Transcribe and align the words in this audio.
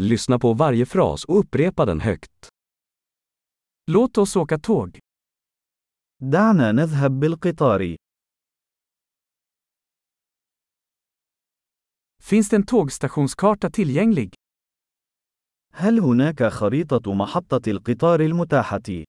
Lyssna 0.00 0.38
på 0.38 0.52
varje 0.54 0.86
fras 0.86 1.24
och 1.24 1.38
upprepa 1.38 1.84
den 1.84 2.00
högt. 2.00 2.48
Låt 3.86 4.18
oss 4.18 4.36
åka 4.36 4.58
tåg. 4.58 4.98
دعنا 6.22 6.72
نذهب 6.72 7.20
بالقطار. 7.20 7.96
Finns 12.22 12.48
det 12.48 12.56
en 12.56 12.66
tågstationskarta 12.66 13.70
tillgänglig? 13.70 14.34
هل 15.72 15.98
هناك 15.98 16.42
خريطة 16.42 17.14
محطة 17.14 17.70
القطار 17.70 18.20
المتاحة؟ 18.20 19.04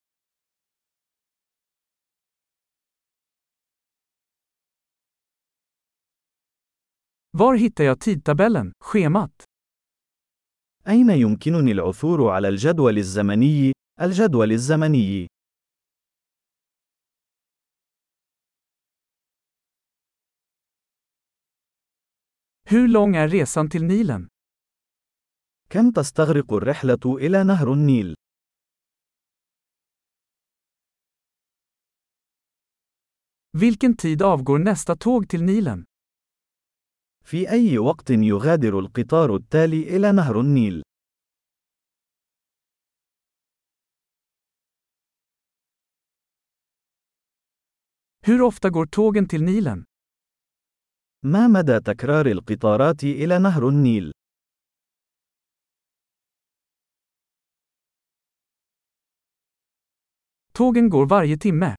Var 7.31 7.55
hittar 7.55 7.83
jag 7.83 7.99
tidtabellen, 7.99 8.73
schemat? 8.79 9.47
أين 10.87 11.09
يمكنني 11.09 11.71
العثور 11.71 12.29
على 12.29 12.47
الجدول 12.49 12.97
الزمني؟ 12.97 13.71
الجدول 14.01 14.51
الزمني. 14.51 15.27
Hur 22.69 22.87
lång 22.87 23.15
är 23.15 23.27
resan 23.27 23.69
till 23.69 23.83
Nilen? 23.83 24.27
كم 25.69 25.91
تستغرق 25.91 26.53
الرحلة 26.53 27.17
إلى 27.17 27.43
نهر 27.43 27.73
النيل؟ 27.73 28.15
Vilken 33.57 33.97
tid 33.97 34.21
avgår 34.21 34.59
nästa 34.59 34.95
tåg 34.95 35.29
till 35.29 35.43
Nilen? 35.43 35.85
في 37.27 37.49
أي 37.51 37.77
وقت 37.77 38.09
يغادر 38.09 38.79
القطار 38.79 39.35
التالي 39.35 39.95
إلى 39.95 40.11
نهر 40.11 40.39
النيل؟ 40.39 40.83
Hur 48.27 48.41
ofta 48.41 48.69
går 48.69 48.85
tågen 48.85 49.27
till 49.27 49.43
Nilen? 49.43 49.83
ما 51.25 51.47
مدى 51.47 51.79
تكرار 51.79 52.25
القطارات 52.25 53.03
إلى 53.03 53.39
نهر 53.39 53.69
النيل؟ 53.69 54.11
Tågen 60.53 60.89
går 60.89 61.05
varje 61.05 61.37
timme. 61.37 61.75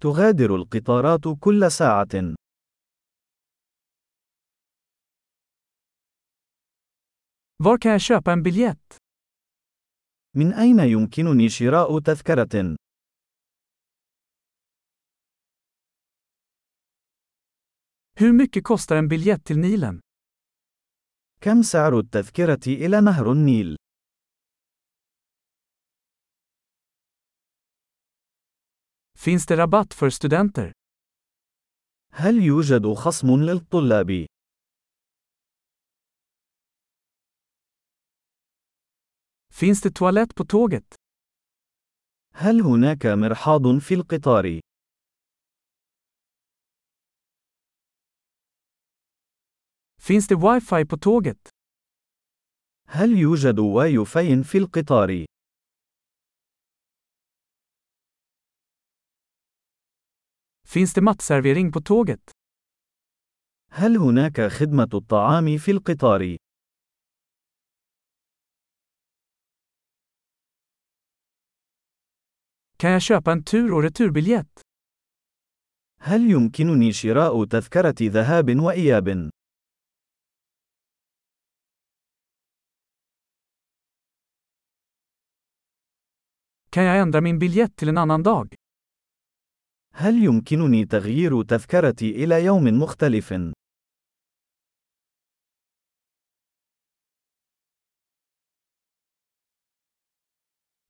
تغادر 0.00 0.54
القطارات 0.56 1.24
كل 1.40 1.70
ساعة. 1.72 2.36
Var 7.58 7.78
kan 7.78 7.92
jag 7.92 8.00
köpa 8.00 8.32
en 8.32 8.42
biljett? 8.42 8.96
من 10.34 10.52
أين 10.52 10.80
يمكنني 10.80 11.48
شراء 11.48 12.00
تذكرة؟ 12.00 12.76
Hur 18.18 18.32
mycket 18.32 18.64
kostar 18.64 18.96
en 18.96 19.08
biljett 19.08 19.44
till 19.44 19.58
Nilen? 19.58 20.00
كم 21.40 21.62
سعر 21.62 21.98
التذكرة 21.98 22.66
إلى 22.66 23.00
نهر 23.00 23.32
النيل؟ 23.32 23.76
Finns 29.18 29.46
det 29.46 29.56
rabatt 29.56 29.94
för 29.94 30.10
studenter? 30.10 30.72
هل 32.12 32.42
يوجد 32.42 32.94
خصم 32.94 33.42
للطلاب؟ 33.42 34.26
Finns 39.60 39.80
det 39.80 39.90
toalett 39.90 40.34
på 40.34 40.44
tåget? 40.44 40.94
هل 42.34 42.60
هناك 42.60 43.06
مرحاض 43.06 43.78
في 43.78 43.94
القطار؟ 43.94 44.60
Finns 50.00 50.26
det 50.28 50.34
wifi 50.34 50.84
på 50.84 50.96
tåget? 50.96 51.48
هل 52.88 53.18
يوجد 53.18 53.58
واي 53.58 54.04
فاي 54.04 54.44
في 54.44 54.58
القطار؟ 54.58 55.24
Finns 60.64 60.94
det 60.94 61.00
matservering 61.00 61.72
på 61.72 61.80
tåget? 61.80 62.30
هل 63.70 63.96
هناك 63.96 64.40
خدمة 64.40 64.90
الطعام 64.94 65.58
في 65.58 65.70
القطار؟ 65.70 66.45
Kan 72.78 72.90
jag 72.90 73.02
köpa 73.02 73.32
en 73.32 73.44
tur 73.44 73.72
och 73.72 73.82
returbiljett? 73.82 74.60
هل 76.00 76.30
يمكنني 76.30 76.92
شراء 76.92 77.44
تذكرة 77.44 77.94
ذهاب 78.02 78.60
وإياب؟ 78.60 79.30
Kan 86.70 86.84
jag 86.84 86.98
ändra 86.98 87.20
min 87.20 87.38
biljett 87.38 87.76
till 87.76 87.88
en 87.88 87.98
annan 87.98 88.22
dag? 88.22 88.54
هل 89.92 90.24
يمكنني 90.24 90.84
تغيير 90.84 91.42
تذكرتي 91.42 92.10
إلى 92.24 92.44
يوم 92.44 92.64
مختلف؟ 92.64 93.32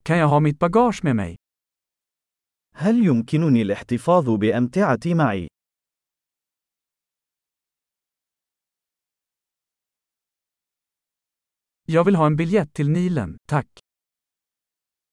Kan 0.02 0.18
jag 0.18 0.28
ha 0.28 0.40
mitt 0.40 0.58
bagage 0.58 1.00
med 1.04 1.16
mig? 1.16 1.36
هل 2.78 3.06
يمكنني 3.06 3.62
الاحتفاظ 3.62 4.30
بأمتعتي 4.30 5.14
معي؟ 5.14 5.48
Jag 11.88 12.04
vill 12.04 12.14
ha 12.16 12.26
en 12.26 12.36
biljett 12.36 12.74
till 12.74 12.88
Nilen, 12.90 13.38
tack. 13.48 13.66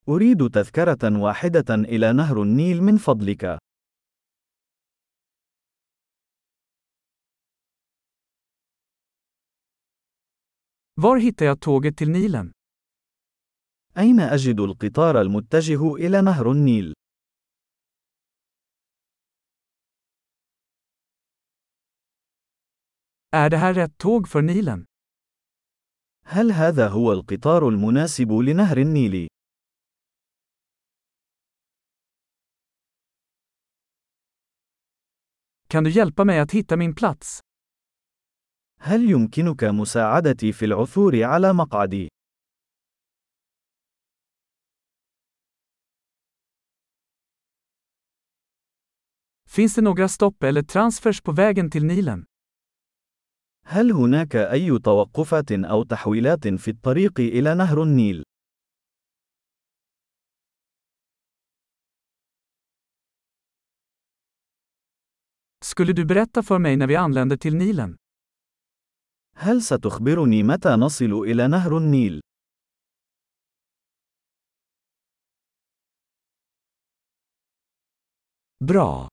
أريد 0.07 0.49
تذكرة 0.51 1.21
واحدة 1.21 1.75
إلى 1.75 2.13
نهر 2.13 2.41
النيل 2.41 2.81
من 2.83 2.97
فضلك. 2.97 3.57
Var 10.95 11.17
hittar 11.17 11.45
jag 11.45 11.59
tåget 11.61 11.97
till 11.97 12.09
Nilen? 12.09 12.51
أين 13.97 14.19
أجد 14.19 14.59
القطار 14.59 15.21
المتجه 15.21 15.95
إلى 15.95 16.21
نهر 16.21 16.51
النيل؟ 16.51 16.93
Är 23.32 23.50
det 23.50 23.56
här 23.56 23.74
rätt 23.74 23.98
tåg 23.98 24.28
för 24.28 24.42
Nilen? 24.42 24.84
هل 26.24 26.52
هذا 26.52 26.88
هو 26.88 27.12
القطار 27.12 27.68
المناسب 27.68 28.32
لنهر 28.32 28.76
النيل؟ 28.78 29.28
Kan 35.68 35.84
du 35.84 35.90
hjälpa 35.90 36.24
mig 36.24 36.38
att 36.38 36.52
hitta 36.52 36.76
min 36.76 36.94
plats? 36.94 37.40
هل 38.80 39.10
يمكنك 39.10 39.64
مساعدتي 39.64 40.52
في 40.52 40.64
العثور 40.64 41.24
على 41.24 41.52
مقعدي؟ 41.52 42.08
Finns 49.48 49.74
det 49.74 49.82
några 49.82 50.08
stopp 50.08 50.42
eller 50.42 50.62
transfers 50.62 51.20
på 51.20 51.32
vägen 51.32 51.70
till 51.70 51.84
Nilen? 51.84 52.24
هل 53.65 53.91
هناك 53.91 54.35
أي 54.35 54.79
توقفات 54.79 55.51
أو 55.51 55.83
تحويلات 55.83 56.47
في 56.47 56.71
الطريق 56.71 57.19
إلى 57.19 57.55
نهر 57.55 57.83
النيل؟ 57.83 58.23
Skulle 65.65 65.93
du 65.93 66.05
berätta 66.05 66.43
för 66.43 66.59
mig 66.59 66.75
när 66.77 66.87
vi 66.87 66.95
anländer 66.95 67.37
till 67.37 67.55
Nilen? 67.55 67.97
هل 69.35 69.61
ستخبرني 69.61 70.43
متى 70.43 70.69
نصل 70.69 71.11
إلى 71.13 71.47
نهر 71.47 71.77
النيل؟ 71.77 72.21
Bra! 78.59 79.12